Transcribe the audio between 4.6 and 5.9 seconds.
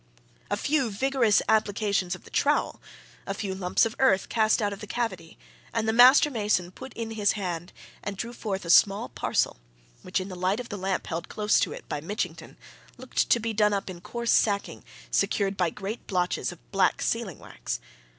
of the cavity, and